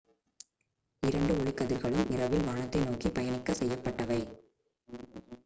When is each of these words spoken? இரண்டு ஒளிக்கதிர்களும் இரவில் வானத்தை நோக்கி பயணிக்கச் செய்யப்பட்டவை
இரண்டு 1.03 1.33
ஒளிக்கதிர்களும் 1.33 2.09
இரவில் 2.09 2.43
வானத்தை 2.43 2.81
நோக்கி 2.83 3.09
பயணிக்கச் 3.09 3.61
செய்யப்பட்டவை 3.61 4.21